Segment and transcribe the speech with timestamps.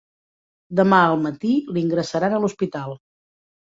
[0.79, 2.99] Demà al matí l'ingressaran a l'hospital.